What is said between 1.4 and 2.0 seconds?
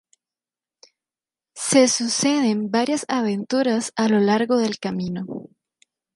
Se